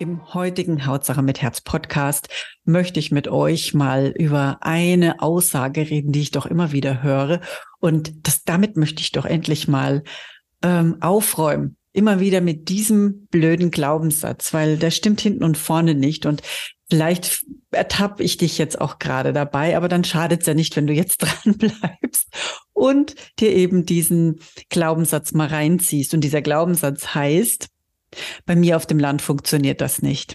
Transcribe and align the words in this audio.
Im 0.00 0.32
heutigen 0.32 0.86
Hautsache 0.86 1.20
mit 1.20 1.42
Herz 1.42 1.60
Podcast 1.60 2.30
möchte 2.64 2.98
ich 2.98 3.12
mit 3.12 3.28
euch 3.28 3.74
mal 3.74 4.14
über 4.18 4.56
eine 4.62 5.20
Aussage 5.20 5.90
reden, 5.90 6.10
die 6.10 6.22
ich 6.22 6.30
doch 6.30 6.46
immer 6.46 6.72
wieder 6.72 7.02
höre. 7.02 7.42
Und 7.80 8.26
das, 8.26 8.42
damit 8.44 8.78
möchte 8.78 9.02
ich 9.02 9.12
doch 9.12 9.26
endlich 9.26 9.68
mal 9.68 10.02
ähm, 10.62 10.96
aufräumen. 11.02 11.76
Immer 11.92 12.18
wieder 12.18 12.40
mit 12.40 12.70
diesem 12.70 13.26
blöden 13.26 13.70
Glaubenssatz, 13.70 14.54
weil 14.54 14.78
der 14.78 14.90
stimmt 14.90 15.20
hinten 15.20 15.44
und 15.44 15.58
vorne 15.58 15.94
nicht. 15.94 16.24
Und 16.24 16.40
vielleicht 16.88 17.44
ertappe 17.70 18.22
ich 18.22 18.38
dich 18.38 18.56
jetzt 18.56 18.80
auch 18.80 18.98
gerade 18.98 19.34
dabei, 19.34 19.76
aber 19.76 19.90
dann 19.90 20.04
schadet 20.04 20.40
es 20.40 20.46
ja 20.46 20.54
nicht, 20.54 20.74
wenn 20.76 20.86
du 20.86 20.94
jetzt 20.94 21.18
dran 21.22 21.58
bleibst 21.58 22.26
und 22.72 23.16
dir 23.38 23.54
eben 23.54 23.84
diesen 23.84 24.40
Glaubenssatz 24.70 25.32
mal 25.32 25.48
reinziehst. 25.48 26.14
Und 26.14 26.22
dieser 26.22 26.40
Glaubenssatz 26.40 27.14
heißt, 27.14 27.68
bei 28.46 28.56
mir 28.56 28.76
auf 28.76 28.86
dem 28.86 28.98
Land 28.98 29.22
funktioniert 29.22 29.80
das 29.80 30.02
nicht. 30.02 30.34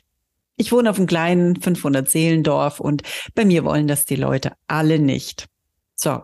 Ich 0.57 0.71
wohne 0.71 0.89
auf 0.89 0.97
einem 0.97 1.07
kleinen 1.07 1.61
500 1.61 2.09
Seelendorf 2.09 2.79
und 2.79 3.03
bei 3.33 3.43
mir 3.43 3.65
wollen 3.65 3.87
das 3.87 4.05
die 4.05 4.15
Leute 4.15 4.53
alle 4.67 4.99
nicht. 4.99 5.47
So. 5.95 6.21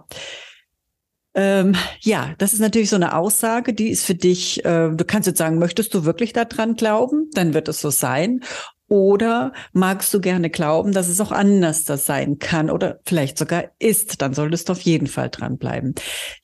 Ähm, 1.33 1.75
ja, 2.01 2.33
das 2.37 2.53
ist 2.53 2.59
natürlich 2.59 2.89
so 2.89 2.97
eine 2.97 3.15
Aussage, 3.15 3.73
die 3.73 3.89
ist 3.89 4.05
für 4.05 4.15
dich, 4.15 4.65
äh, 4.65 4.89
du 4.89 5.05
kannst 5.05 5.27
jetzt 5.27 5.37
sagen, 5.37 5.59
möchtest 5.59 5.93
du 5.93 6.03
wirklich 6.03 6.33
daran 6.33 6.75
glauben? 6.75 7.29
Dann 7.33 7.53
wird 7.53 7.69
es 7.69 7.79
so 7.79 7.89
sein. 7.89 8.41
Oder 8.91 9.53
magst 9.71 10.13
du 10.13 10.19
gerne 10.19 10.49
glauben, 10.49 10.91
dass 10.91 11.07
es 11.07 11.21
auch 11.21 11.31
anders 11.31 11.85
das 11.85 12.05
sein 12.05 12.39
kann 12.39 12.69
oder 12.69 12.99
vielleicht 13.05 13.37
sogar 13.37 13.71
ist? 13.79 14.21
Dann 14.21 14.33
solltest 14.33 14.67
du 14.67 14.73
auf 14.73 14.81
jeden 14.81 15.07
Fall 15.07 15.29
dranbleiben. 15.29 15.95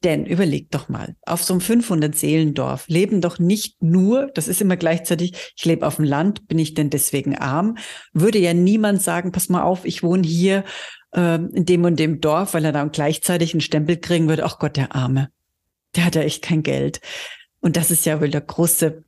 Denn 0.06 0.26
überleg 0.26 0.72
doch 0.72 0.88
mal, 0.88 1.18
auf 1.26 1.44
so 1.44 1.54
einem 1.54 1.60
500 1.60 2.16
Seelendorf 2.16 2.88
leben 2.88 3.20
doch 3.20 3.38
nicht 3.38 3.84
nur, 3.84 4.28
das 4.28 4.48
ist 4.48 4.62
immer 4.62 4.78
gleichzeitig, 4.78 5.34
ich 5.58 5.66
lebe 5.66 5.86
auf 5.86 5.98
dem 5.98 6.06
Land, 6.06 6.48
bin 6.48 6.58
ich 6.58 6.74
denn 6.74 6.90
deswegen 6.90 7.38
arm? 7.38 7.78
Würde 8.14 8.40
ja 8.40 8.54
niemand 8.54 9.02
sagen, 9.02 9.34
pass 9.34 9.50
mal 9.50 9.64
auf, 9.64 9.84
ich 9.84 10.02
wohne 10.02 10.26
hier 10.26 10.64
äh, 11.12 11.36
in 11.36 11.66
dem 11.66 11.84
und 11.84 12.00
dem 12.00 12.22
Dorf, 12.22 12.54
weil 12.54 12.64
er 12.64 12.72
dann 12.72 12.94
gleichzeitig 12.94 13.56
einen 13.56 13.60
Stempel 13.60 13.98
kriegen 13.98 14.30
würde, 14.30 14.46
ach 14.46 14.58
Gott, 14.58 14.78
der 14.78 14.96
Arme, 14.96 15.32
der 15.98 16.06
hat 16.06 16.16
ja 16.16 16.22
echt 16.22 16.44
kein 16.44 16.64
Geld. 16.64 17.02
Und 17.60 17.76
das 17.76 17.92
ist 17.92 18.06
ja 18.06 18.22
wohl 18.22 18.30
der 18.30 18.40
große 18.40 19.04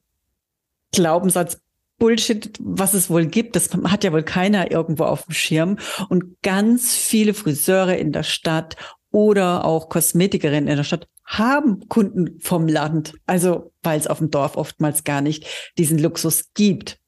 Glaubenssatz 0.92 1.62
Bullshit, 2.00 2.58
was 2.59 2.94
es 2.94 3.09
wohl 3.09 3.25
gibt, 3.25 3.55
das 3.55 3.69
hat 3.83 4.03
ja 4.03 4.11
wohl 4.11 4.23
keiner 4.23 4.72
irgendwo 4.72 5.03
auf 5.03 5.25
dem 5.25 5.33
Schirm. 5.33 5.78
Und 6.09 6.42
ganz 6.42 6.95
viele 6.95 7.33
Friseure 7.33 7.95
in 7.95 8.11
der 8.11 8.23
Stadt 8.23 8.75
oder 9.11 9.66
auch 9.66 9.89
Kosmetikerinnen 9.89 10.67
in 10.67 10.77
der 10.77 10.83
Stadt 10.83 11.08
haben 11.25 11.88
Kunden 11.88 12.39
vom 12.39 12.67
Land. 12.67 13.14
Also, 13.27 13.72
weil 13.83 14.00
es 14.00 14.08
auf 14.08 14.17
dem 14.17 14.31
Dorf 14.31 14.58
oftmals 14.58 15.03
gar 15.03 15.22
nicht 15.22 15.45
diesen 15.77 16.00
Luxus 16.00 16.45
gibt. 16.53 17.00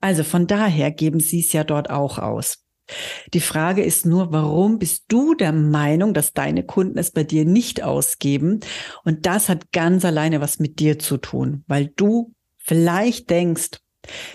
Also 0.00 0.24
von 0.24 0.46
daher 0.46 0.90
geben 0.90 1.20
sie 1.20 1.40
es 1.40 1.52
ja 1.52 1.64
dort 1.64 1.90
auch 1.90 2.18
aus. 2.18 2.62
Die 3.34 3.40
Frage 3.40 3.82
ist 3.82 4.06
nur, 4.06 4.32
warum 4.32 4.78
bist 4.78 5.06
du 5.08 5.34
der 5.34 5.52
Meinung, 5.52 6.14
dass 6.14 6.32
deine 6.32 6.64
Kunden 6.64 6.98
es 6.98 7.10
bei 7.10 7.24
dir 7.24 7.44
nicht 7.44 7.82
ausgeben? 7.82 8.60
Und 9.04 9.26
das 9.26 9.48
hat 9.48 9.72
ganz 9.72 10.04
alleine 10.04 10.40
was 10.40 10.60
mit 10.60 10.78
dir 10.78 10.98
zu 10.98 11.16
tun, 11.16 11.64
weil 11.66 11.88
du 11.96 12.32
vielleicht 12.58 13.28
denkst, 13.30 13.80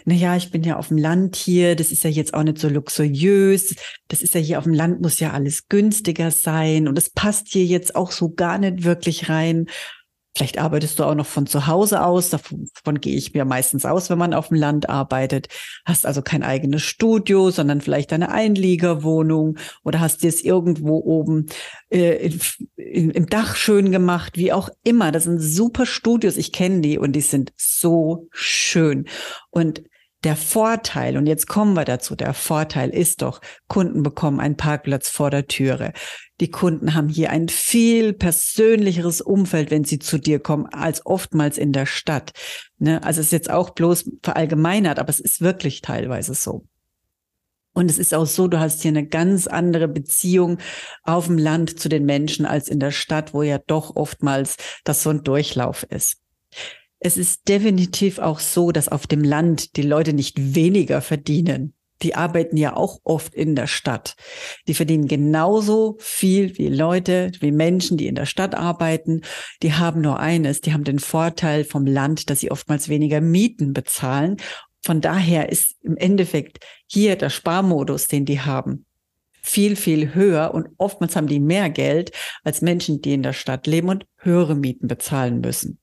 naja, 0.05 0.35
ich 0.35 0.51
bin 0.51 0.63
ja 0.63 0.77
auf 0.77 0.89
dem 0.89 0.97
Land 0.97 1.35
hier, 1.35 1.75
das 1.75 1.91
ist 1.91 2.03
ja 2.03 2.09
jetzt 2.09 2.33
auch 2.33 2.43
nicht 2.43 2.59
so 2.59 2.69
luxuriös, 2.69 3.75
das 4.07 4.21
ist 4.21 4.35
ja 4.35 4.41
hier 4.41 4.57
auf 4.57 4.65
dem 4.65 4.73
Land, 4.73 5.01
muss 5.01 5.19
ja 5.19 5.31
alles 5.31 5.67
günstiger 5.67 6.31
sein 6.31 6.87
und 6.87 6.97
es 6.97 7.09
passt 7.09 7.47
hier 7.49 7.65
jetzt 7.65 7.95
auch 7.95 8.11
so 8.11 8.29
gar 8.33 8.57
nicht 8.57 8.83
wirklich 8.83 9.29
rein. 9.29 9.67
Vielleicht 10.35 10.59
arbeitest 10.59 10.97
du 10.97 11.03
auch 11.03 11.15
noch 11.15 11.25
von 11.25 11.45
zu 11.45 11.67
Hause 11.67 12.03
aus. 12.05 12.29
Davon, 12.29 12.69
davon 12.73 13.01
gehe 13.01 13.17
ich 13.17 13.33
mir 13.33 13.43
meistens 13.43 13.85
aus, 13.85 14.09
wenn 14.09 14.17
man 14.17 14.33
auf 14.33 14.47
dem 14.47 14.57
Land 14.57 14.89
arbeitet. 14.89 15.49
Hast 15.85 16.05
also 16.05 16.21
kein 16.21 16.41
eigenes 16.41 16.83
Studio, 16.83 17.51
sondern 17.51 17.81
vielleicht 17.81 18.13
eine 18.13 18.31
Einliegerwohnung 18.31 19.57
oder 19.83 19.99
hast 19.99 20.23
dir 20.23 20.29
es 20.29 20.41
irgendwo 20.41 20.99
oben 20.99 21.47
äh, 21.89 22.27
in, 22.27 22.39
in, 22.77 23.09
im 23.11 23.25
Dach 23.25 23.57
schön 23.57 23.91
gemacht, 23.91 24.37
wie 24.37 24.53
auch 24.53 24.69
immer. 24.83 25.11
Das 25.11 25.25
sind 25.25 25.39
super 25.39 25.85
Studios. 25.85 26.37
Ich 26.37 26.53
kenne 26.53 26.79
die 26.79 26.97
und 26.97 27.11
die 27.11 27.21
sind 27.21 27.51
so 27.57 28.29
schön. 28.31 29.07
Und 29.49 29.83
der 30.23 30.35
Vorteil, 30.35 31.17
und 31.17 31.25
jetzt 31.25 31.47
kommen 31.47 31.73
wir 31.73 31.85
dazu, 31.85 32.15
der 32.15 32.33
Vorteil 32.33 32.89
ist 32.89 33.21
doch, 33.21 33.41
Kunden 33.67 34.03
bekommen 34.03 34.39
einen 34.39 34.57
Parkplatz 34.57 35.09
vor 35.09 35.31
der 35.31 35.47
Türe. 35.47 35.93
Die 36.39 36.51
Kunden 36.51 36.93
haben 36.93 37.09
hier 37.09 37.31
ein 37.31 37.49
viel 37.49 38.13
persönlicheres 38.13 39.21
Umfeld, 39.21 39.71
wenn 39.71 39.83
sie 39.83 39.99
zu 39.99 40.17
dir 40.17 40.39
kommen, 40.39 40.67
als 40.67 41.05
oftmals 41.05 41.57
in 41.57 41.71
der 41.71 41.85
Stadt. 41.85 42.31
Ne? 42.77 43.03
Also 43.03 43.19
es 43.19 43.27
ist 43.27 43.31
jetzt 43.31 43.49
auch 43.49 43.71
bloß 43.71 44.11
verallgemeinert, 44.23 44.99
aber 44.99 45.09
es 45.09 45.19
ist 45.19 45.41
wirklich 45.41 45.81
teilweise 45.81 46.35
so. 46.35 46.65
Und 47.73 47.89
es 47.89 47.97
ist 47.97 48.13
auch 48.13 48.25
so, 48.25 48.47
du 48.47 48.59
hast 48.59 48.81
hier 48.81 48.89
eine 48.89 49.07
ganz 49.07 49.47
andere 49.47 49.87
Beziehung 49.87 50.57
auf 51.03 51.27
dem 51.27 51.37
Land 51.37 51.79
zu 51.79 51.89
den 51.89 52.05
Menschen 52.05 52.45
als 52.45 52.67
in 52.67 52.79
der 52.79 52.91
Stadt, 52.91 53.33
wo 53.33 53.43
ja 53.43 53.59
doch 53.59 53.95
oftmals 53.95 54.57
das 54.83 55.03
so 55.03 55.09
ein 55.09 55.23
Durchlauf 55.23 55.83
ist. 55.83 56.17
Es 57.03 57.17
ist 57.17 57.50
definitiv 57.50 58.19
auch 58.19 58.39
so, 58.39 58.72
dass 58.72 58.88
auf 58.88 59.07
dem 59.07 59.23
Land 59.23 59.75
die 59.75 59.81
Leute 59.81 60.13
nicht 60.13 60.56
weniger 60.56 61.01
verdienen 61.01 61.73
die 62.01 62.16
arbeiten 62.16 62.57
ja 62.57 62.75
auch 62.75 63.00
oft 63.03 63.34
in 63.34 63.56
der 63.56 63.67
Stadt. 63.67 64.16
Die 64.67 64.73
verdienen 64.73 65.07
genauso 65.07 65.97
viel 66.00 66.57
wie 66.57 66.67
Leute, 66.67 67.31
wie 67.40 67.51
Menschen, 67.51 67.97
die 67.97 68.07
in 68.07 68.16
der 68.16 68.25
Stadt 68.25 68.56
arbeiten. 68.56 69.22
Die 69.61 69.73
haben 69.73 70.01
nur 70.01 70.19
eines, 70.19 70.61
die 70.61 70.73
haben 70.73 70.84
den 70.84 71.00
Vorteil 71.00 71.63
vom 71.63 71.85
Land, 71.85 72.29
dass 72.29 72.40
sie 72.40 72.51
oftmals 72.51 72.90
weniger 72.90 73.22
Mieten 73.22 73.73
bezahlen. 73.73 74.38
Von 74.84 75.01
daher 75.01 75.50
ist 75.50 75.75
im 75.84 75.95
Endeffekt 75.95 76.66
hier 76.88 77.16
der 77.16 77.29
Sparmodus, 77.29 78.07
den 78.07 78.25
die 78.25 78.40
haben, 78.40 78.85
viel, 79.44 79.75
viel 79.75 80.13
höher 80.16 80.53
und 80.53 80.69
oftmals 80.78 81.16
haben 81.16 81.28
die 81.28 81.40
mehr 81.40 81.69
Geld 81.69 82.11
als 82.44 82.61
Menschen, 82.61 83.01
die 83.01 83.13
in 83.13 83.23
der 83.23 83.34
Stadt 83.34 83.67
leben 83.67 83.90
und 83.90 84.06
höhere 84.17 84.56
Mieten 84.56 84.88
bezahlen 84.88 85.40
müssen. 85.41 85.79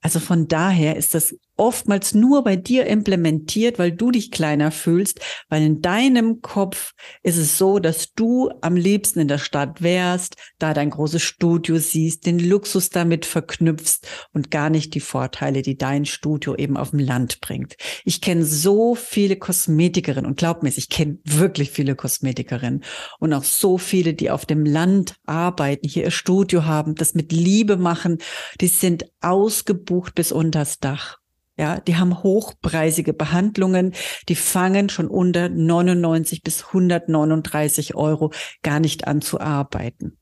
Also 0.00 0.18
von 0.20 0.48
daher 0.48 0.96
ist 0.96 1.14
das 1.14 1.34
oftmals 1.60 2.14
nur 2.14 2.42
bei 2.42 2.56
dir 2.56 2.86
implementiert, 2.86 3.78
weil 3.78 3.92
du 3.92 4.10
dich 4.10 4.30
kleiner 4.30 4.70
fühlst, 4.70 5.20
weil 5.50 5.62
in 5.62 5.82
deinem 5.82 6.40
Kopf 6.40 6.94
ist 7.22 7.36
es 7.36 7.58
so, 7.58 7.78
dass 7.78 8.14
du 8.14 8.50
am 8.62 8.76
liebsten 8.76 9.20
in 9.20 9.28
der 9.28 9.38
Stadt 9.38 9.82
wärst, 9.82 10.36
da 10.58 10.72
dein 10.72 10.88
großes 10.88 11.22
Studio 11.22 11.78
siehst, 11.78 12.24
den 12.24 12.38
Luxus 12.38 12.88
damit 12.88 13.26
verknüpfst 13.26 14.06
und 14.32 14.50
gar 14.50 14.70
nicht 14.70 14.94
die 14.94 15.00
Vorteile, 15.00 15.60
die 15.60 15.76
dein 15.76 16.06
Studio 16.06 16.56
eben 16.56 16.78
auf 16.78 16.90
dem 16.90 16.98
Land 16.98 17.42
bringt. 17.42 17.76
Ich 18.06 18.22
kenne 18.22 18.44
so 18.44 18.94
viele 18.94 19.36
Kosmetikerinnen 19.36 20.26
und 20.26 20.38
glaub 20.38 20.62
mir, 20.62 20.70
ich 20.70 20.88
kenne 20.88 21.18
wirklich 21.24 21.70
viele 21.70 21.94
Kosmetikerinnen 21.94 22.82
und 23.18 23.34
auch 23.34 23.44
so 23.44 23.76
viele, 23.76 24.14
die 24.14 24.30
auf 24.30 24.46
dem 24.46 24.64
Land 24.64 25.16
arbeiten, 25.26 25.86
hier 25.86 26.04
ihr 26.04 26.10
Studio 26.10 26.64
haben, 26.64 26.94
das 26.94 27.12
mit 27.12 27.32
Liebe 27.32 27.76
machen, 27.76 28.16
die 28.62 28.68
sind 28.68 29.04
ausgebucht 29.20 30.14
bis 30.14 30.32
unters 30.32 30.78
Dach. 30.78 31.19
Ja, 31.60 31.78
die 31.78 31.96
haben 31.96 32.22
hochpreisige 32.22 33.12
Behandlungen, 33.12 33.92
die 34.30 34.34
fangen 34.34 34.88
schon 34.88 35.08
unter 35.08 35.50
99 35.50 36.42
bis 36.42 36.68
139 36.68 37.94
Euro 37.96 38.32
gar 38.62 38.80
nicht 38.80 39.06
an 39.06 39.20
zu 39.20 39.40
arbeiten. 39.40 40.16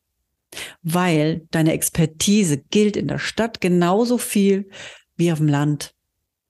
Weil 0.82 1.46
deine 1.52 1.74
Expertise 1.74 2.58
gilt 2.58 2.96
in 2.96 3.06
der 3.06 3.20
Stadt 3.20 3.60
genauso 3.60 4.18
viel 4.18 4.68
wie 5.14 5.30
auf 5.30 5.38
dem 5.38 5.46
Land. 5.46 5.94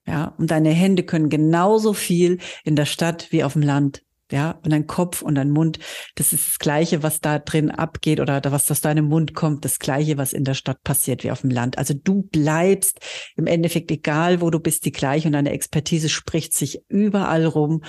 Ja, 0.06 0.35
und 0.38 0.50
deine 0.50 0.70
Hände 0.70 1.02
können 1.02 1.29
genauso 1.29 1.93
viel 1.93 2.38
in 2.64 2.75
der 2.75 2.87
Stadt 2.87 3.31
wie 3.31 3.44
auf 3.44 3.52
dem 3.52 3.61
Land 3.61 4.02
ja, 4.30 4.58
und 4.62 4.70
dein 4.70 4.86
Kopf 4.86 5.22
und 5.22 5.36
dein 5.36 5.50
Mund, 5.50 5.78
das 6.16 6.32
ist 6.32 6.46
das 6.46 6.58
Gleiche, 6.58 7.02
was 7.02 7.20
da 7.20 7.38
drin 7.38 7.70
abgeht 7.70 8.20
oder 8.20 8.42
was 8.44 8.70
aus 8.70 8.80
deinem 8.80 9.06
Mund 9.06 9.34
kommt, 9.34 9.64
das 9.64 9.78
Gleiche, 9.78 10.19
was 10.19 10.32
in 10.32 10.44
der 10.44 10.54
Stadt 10.54 10.82
passiert 10.84 11.25
wie 11.25 11.30
auf 11.30 11.40
dem 11.40 11.50
Land. 11.50 11.78
Also 11.78 11.94
du 11.94 12.22
bleibst 12.22 13.00
im 13.36 13.46
Endeffekt, 13.46 13.90
egal 13.90 14.40
wo 14.40 14.50
du 14.50 14.60
bist, 14.60 14.84
die 14.84 14.92
gleiche 14.92 15.28
und 15.28 15.32
deine 15.32 15.50
Expertise 15.50 16.08
spricht 16.08 16.54
sich 16.54 16.80
überall 16.88 17.46
rum. 17.46 17.82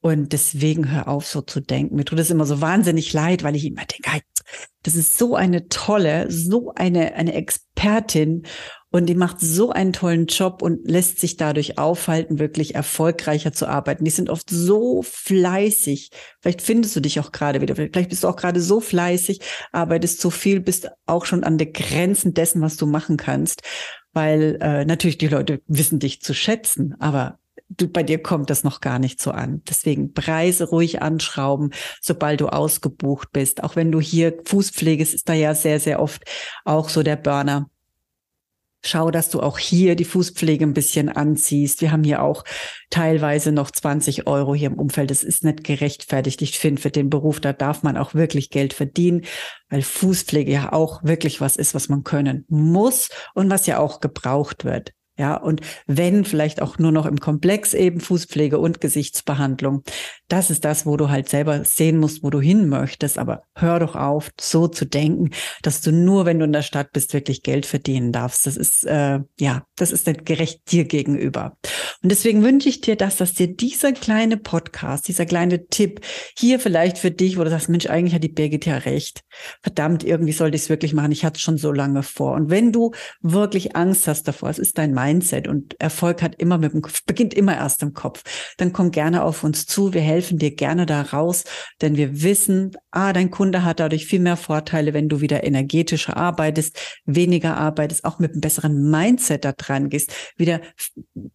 Und 0.00 0.32
deswegen 0.32 0.92
hör 0.92 1.08
auf, 1.08 1.26
so 1.26 1.40
zu 1.40 1.60
denken. 1.60 1.96
Mir 1.96 2.04
tut 2.04 2.20
es 2.20 2.30
immer 2.30 2.46
so 2.46 2.60
wahnsinnig 2.60 3.12
leid, 3.12 3.42
weil 3.42 3.56
ich 3.56 3.64
immer 3.64 3.84
denke, 3.84 4.22
das 4.82 4.94
ist 4.94 5.18
so 5.18 5.34
eine 5.34 5.68
tolle, 5.68 6.30
so 6.30 6.72
eine, 6.76 7.14
eine 7.14 7.34
Expertin 7.34 8.46
Und 8.90 9.06
die 9.06 9.14
macht 9.14 9.40
so 9.40 9.70
einen 9.70 9.92
tollen 9.92 10.26
Job 10.26 10.62
und 10.62 10.88
lässt 10.88 11.18
sich 11.18 11.36
dadurch 11.36 11.76
aufhalten, 11.76 12.38
wirklich 12.38 12.74
erfolgreicher 12.74 13.52
zu 13.52 13.66
arbeiten. 13.66 14.04
Die 14.04 14.10
sind 14.10 14.30
oft 14.30 14.48
so 14.48 15.02
fleißig. 15.02 16.10
Vielleicht 16.40 16.62
findest 16.62 16.94
du 16.94 17.00
dich 17.00 17.18
auch 17.20 17.32
gerade 17.32 17.60
wieder. 17.60 17.74
Vielleicht 17.74 18.10
bist 18.10 18.24
du 18.24 18.28
auch 18.28 18.36
gerade 18.36 18.60
so 18.60 18.80
fleißig, 18.80 19.40
arbeitest 19.72 20.20
so 20.20 20.30
viel, 20.30 20.60
bist 20.60 20.88
auch 21.04 21.26
schon 21.26 21.42
an 21.42 21.58
der 21.58 21.66
Grenzen 21.66 22.32
dessen, 22.32 22.62
was 22.62 22.76
du 22.76 22.86
machen 22.86 23.16
kannst. 23.16 23.62
Weil 24.12 24.58
äh, 24.62 24.84
natürlich 24.84 25.18
die 25.18 25.28
Leute 25.28 25.60
wissen 25.66 25.98
dich 25.98 26.22
zu 26.22 26.32
schätzen, 26.32 26.94
aber 27.00 27.38
du, 27.68 27.88
bei 27.88 28.02
dir 28.02 28.22
kommt 28.22 28.50
das 28.50 28.64
noch 28.64 28.80
gar 28.80 28.98
nicht 28.98 29.20
so 29.20 29.30
an. 29.30 29.62
Deswegen 29.68 30.12
Preise 30.12 30.68
ruhig 30.68 31.02
anschrauben, 31.02 31.72
sobald 32.00 32.40
du 32.40 32.48
ausgebucht 32.48 33.32
bist. 33.32 33.62
Auch 33.62 33.76
wenn 33.76 33.92
du 33.92 34.00
hier 34.00 34.38
Fußpflegest, 34.44 35.14
ist 35.14 35.28
da 35.28 35.34
ja 35.34 35.54
sehr, 35.54 35.80
sehr 35.80 36.00
oft 36.00 36.22
auch 36.64 36.88
so 36.88 37.02
der 37.02 37.16
Burner. 37.16 37.68
Schau, 38.86 39.10
dass 39.10 39.30
du 39.30 39.40
auch 39.40 39.58
hier 39.58 39.96
die 39.96 40.04
Fußpflege 40.04 40.64
ein 40.64 40.72
bisschen 40.72 41.08
anziehst. 41.08 41.80
Wir 41.80 41.90
haben 41.90 42.04
hier 42.04 42.22
auch 42.22 42.44
teilweise 42.88 43.50
noch 43.50 43.70
20 43.70 44.26
Euro 44.28 44.54
hier 44.54 44.68
im 44.68 44.78
Umfeld. 44.78 45.10
Das 45.10 45.24
ist 45.24 45.42
nicht 45.42 45.64
gerechtfertigt. 45.64 46.40
Ich 46.40 46.58
finde, 46.58 46.80
für 46.80 46.90
den 46.90 47.10
Beruf, 47.10 47.40
da 47.40 47.52
darf 47.52 47.82
man 47.82 47.96
auch 47.96 48.14
wirklich 48.14 48.50
Geld 48.50 48.72
verdienen, 48.72 49.24
weil 49.68 49.82
Fußpflege 49.82 50.52
ja 50.52 50.72
auch 50.72 51.02
wirklich 51.02 51.40
was 51.40 51.56
ist, 51.56 51.74
was 51.74 51.88
man 51.88 52.04
können 52.04 52.44
muss 52.48 53.08
und 53.34 53.50
was 53.50 53.66
ja 53.66 53.78
auch 53.78 54.00
gebraucht 54.00 54.64
wird. 54.64 54.92
Ja, 55.18 55.36
und 55.36 55.62
wenn 55.86 56.24
vielleicht 56.24 56.60
auch 56.60 56.78
nur 56.78 56.92
noch 56.92 57.06
im 57.06 57.18
Komplex 57.18 57.72
eben 57.72 58.00
Fußpflege 58.00 58.58
und 58.58 58.80
Gesichtsbehandlung. 58.80 59.82
Das 60.28 60.50
ist 60.50 60.64
das, 60.64 60.86
wo 60.86 60.96
du 60.96 61.08
halt 61.08 61.28
selber 61.28 61.64
sehen 61.64 61.98
musst, 61.98 62.22
wo 62.22 62.30
du 62.30 62.40
hin 62.40 62.68
möchtest. 62.68 63.18
Aber 63.18 63.42
hör 63.54 63.78
doch 63.78 63.94
auf, 63.94 64.30
so 64.40 64.68
zu 64.68 64.84
denken, 64.84 65.30
dass 65.62 65.80
du 65.80 65.92
nur, 65.92 66.26
wenn 66.26 66.38
du 66.38 66.44
in 66.44 66.52
der 66.52 66.62
Stadt 66.62 66.92
bist, 66.92 67.14
wirklich 67.14 67.42
Geld 67.42 67.64
verdienen 67.64 68.12
darfst. 68.12 68.46
Das 68.46 68.56
ist, 68.56 68.84
äh, 68.84 69.20
ja, 69.38 69.64
das 69.76 69.92
ist 69.92 70.06
nicht 70.06 70.26
gerecht 70.26 70.70
dir 70.70 70.84
gegenüber. 70.84 71.56
Und 72.02 72.10
deswegen 72.10 72.42
wünsche 72.42 72.68
ich 72.68 72.80
dir 72.80 72.96
das, 72.96 73.16
dass 73.16 73.34
dir 73.34 73.48
dieser 73.48 73.92
kleine 73.92 74.36
Podcast, 74.36 75.08
dieser 75.08 75.26
kleine 75.26 75.66
Tipp 75.66 76.00
hier 76.36 76.60
vielleicht 76.60 76.98
für 76.98 77.10
dich, 77.10 77.38
wo 77.38 77.44
du 77.44 77.50
sagst, 77.50 77.68
Mensch, 77.68 77.86
eigentlich 77.86 78.14
hat 78.14 78.24
die 78.24 78.28
Birgit 78.28 78.66
ja 78.66 78.78
recht. 78.78 79.22
Verdammt, 79.62 80.04
irgendwie 80.04 80.32
sollte 80.32 80.56
ich 80.56 80.62
es 80.62 80.68
wirklich 80.68 80.92
machen. 80.92 81.12
Ich 81.12 81.24
hatte 81.24 81.36
es 81.36 81.42
schon 81.42 81.58
so 81.58 81.72
lange 81.72 82.02
vor. 82.02 82.34
Und 82.34 82.50
wenn 82.50 82.72
du 82.72 82.92
wirklich 83.22 83.76
Angst 83.76 84.08
hast 84.08 84.28
davor, 84.28 84.50
es 84.50 84.58
ist 84.58 84.78
dein 84.78 84.92
Mindset 85.06 85.46
und 85.48 85.80
Erfolg 85.80 86.22
hat 86.22 86.34
immer 86.36 86.58
mit 86.58 86.72
dem 86.72 86.82
Kopf, 86.82 87.04
beginnt 87.04 87.34
immer 87.34 87.56
erst 87.56 87.82
im 87.82 87.94
Kopf, 87.94 88.22
dann 88.56 88.72
komm 88.72 88.90
gerne 88.90 89.22
auf 89.22 89.44
uns 89.44 89.66
zu. 89.66 89.94
Wir 89.94 90.00
helfen 90.00 90.38
dir 90.38 90.54
gerne 90.54 90.86
da 90.86 91.02
raus, 91.02 91.44
denn 91.80 91.96
wir 91.96 92.22
wissen, 92.22 92.72
ah, 92.90 93.12
dein 93.12 93.30
Kunde 93.30 93.64
hat 93.64 93.80
dadurch 93.80 94.06
viel 94.06 94.20
mehr 94.20 94.36
Vorteile, 94.36 94.94
wenn 94.94 95.08
du 95.08 95.20
wieder 95.20 95.44
energetischer 95.44 96.16
arbeitest, 96.16 96.78
weniger 97.04 97.56
arbeitest, 97.56 98.04
auch 98.04 98.18
mit 98.18 98.32
einem 98.32 98.40
besseren 98.40 98.90
Mindset 98.90 99.44
da 99.44 99.52
dran 99.52 99.88
gehst, 99.88 100.12
wieder 100.36 100.60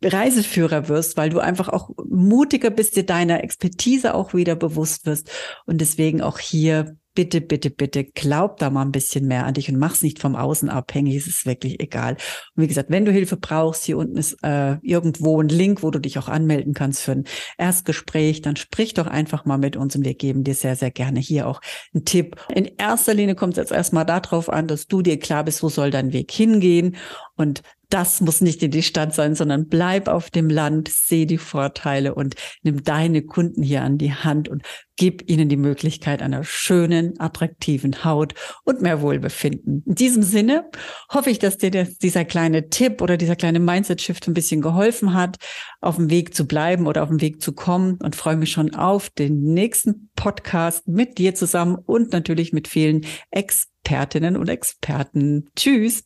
Reiseführer 0.03 0.89
wirst, 0.89 1.17
weil 1.17 1.29
du 1.29 1.39
einfach 1.39 1.69
auch 1.69 1.89
mutiger 2.09 2.69
bist, 2.69 2.95
dir 2.95 3.05
deiner 3.05 3.43
Expertise 3.43 4.13
auch 4.13 4.33
wieder 4.33 4.55
bewusst 4.55 5.05
wirst 5.05 5.31
und 5.65 5.79
deswegen 5.79 6.21
auch 6.21 6.39
hier 6.39 6.97
bitte, 7.13 7.41
bitte, 7.41 7.69
bitte 7.69 8.05
glaub 8.05 8.57
da 8.57 8.69
mal 8.69 8.83
ein 8.83 8.91
bisschen 8.91 9.27
mehr 9.27 9.45
an 9.45 9.53
dich 9.53 9.69
und 9.69 9.77
mach's 9.77 10.01
nicht 10.01 10.19
vom 10.19 10.35
Außen 10.35 10.69
abhängig. 10.69 11.15
Es 11.15 11.27
ist 11.27 11.45
wirklich 11.45 11.79
egal. 11.79 12.17
Und 12.55 12.63
wie 12.63 12.67
gesagt, 12.67 12.89
wenn 12.89 13.05
du 13.05 13.11
Hilfe 13.11 13.37
brauchst, 13.37 13.83
hier 13.83 13.97
unten 13.97 14.17
ist 14.17 14.37
äh, 14.43 14.77
irgendwo 14.81 15.41
ein 15.41 15.49
Link, 15.49 15.83
wo 15.83 15.91
du 15.91 15.99
dich 15.99 16.17
auch 16.17 16.29
anmelden 16.29 16.73
kannst 16.73 17.01
für 17.01 17.11
ein 17.13 17.25
Erstgespräch. 17.57 18.41
Dann 18.41 18.55
sprich 18.55 18.93
doch 18.93 19.07
einfach 19.07 19.45
mal 19.45 19.57
mit 19.57 19.75
uns 19.75 19.95
und 19.95 20.05
wir 20.05 20.13
geben 20.13 20.43
dir 20.43 20.55
sehr, 20.55 20.75
sehr 20.75 20.91
gerne 20.91 21.19
hier 21.19 21.47
auch 21.47 21.61
einen 21.93 22.05
Tipp. 22.05 22.37
In 22.53 22.65
erster 22.77 23.13
Linie 23.13 23.35
kommt 23.35 23.53
es 23.53 23.57
jetzt 23.57 23.71
erstmal 23.71 24.05
darauf 24.05 24.49
an, 24.49 24.67
dass 24.67 24.87
du 24.87 25.01
dir 25.01 25.19
klar 25.19 25.43
bist, 25.43 25.63
wo 25.63 25.69
soll 25.69 25.91
dein 25.91 26.13
Weg 26.13 26.31
hingehen 26.31 26.95
und 27.41 27.61
das 27.91 28.21
muss 28.21 28.41
nicht 28.41 28.63
in 28.63 28.71
die 28.71 28.83
Stadt 28.83 29.13
sein, 29.13 29.35
sondern 29.35 29.67
bleib 29.67 30.07
auf 30.07 30.29
dem 30.29 30.49
Land, 30.49 30.87
seh 30.87 31.25
die 31.25 31.37
Vorteile 31.37 32.15
und 32.15 32.35
nimm 32.63 32.83
deine 32.83 33.21
Kunden 33.21 33.61
hier 33.61 33.83
an 33.83 33.97
die 33.97 34.13
Hand 34.13 34.47
und 34.47 34.63
gib 34.95 35.29
ihnen 35.29 35.49
die 35.49 35.57
Möglichkeit 35.57 36.21
einer 36.21 36.43
schönen, 36.43 37.19
attraktiven 37.19 38.05
Haut 38.05 38.33
und 38.63 38.81
mehr 38.81 39.01
Wohlbefinden. 39.01 39.83
In 39.85 39.95
diesem 39.95 40.23
Sinne 40.23 40.69
hoffe 41.09 41.29
ich, 41.29 41.39
dass 41.39 41.57
dir 41.57 41.71
dieser 41.71 42.23
kleine 42.23 42.69
Tipp 42.69 43.01
oder 43.01 43.17
dieser 43.17 43.35
kleine 43.35 43.59
Mindset-Shift 43.59 44.27
ein 44.27 44.33
bisschen 44.33 44.61
geholfen 44.61 45.13
hat, 45.13 45.37
auf 45.81 45.97
dem 45.97 46.09
Weg 46.09 46.33
zu 46.33 46.47
bleiben 46.47 46.87
oder 46.87 47.03
auf 47.03 47.09
dem 47.09 47.19
Weg 47.19 47.41
zu 47.41 47.51
kommen 47.51 47.97
und 48.01 48.15
freue 48.15 48.37
mich 48.37 48.51
schon 48.51 48.73
auf 48.73 49.09
den 49.09 49.41
nächsten 49.41 50.09
Podcast 50.15 50.87
mit 50.87 51.17
dir 51.17 51.35
zusammen 51.35 51.75
und 51.75 52.13
natürlich 52.13 52.53
mit 52.53 52.69
vielen 52.69 53.05
Expertinnen 53.31 54.37
und 54.37 54.47
Experten. 54.47 55.49
Tschüss! 55.57 56.05